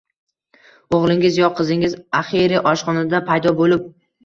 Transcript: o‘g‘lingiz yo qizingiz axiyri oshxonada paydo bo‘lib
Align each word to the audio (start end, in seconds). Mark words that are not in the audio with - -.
o‘g‘lingiz 0.99 1.37
yo 1.41 1.51
qizingiz 1.61 1.95
axiyri 2.23 2.59
oshxonada 2.73 3.23
paydo 3.31 3.57
bo‘lib 3.63 3.89